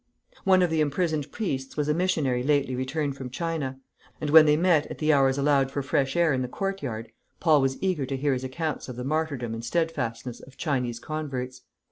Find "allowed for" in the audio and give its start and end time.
5.37-5.83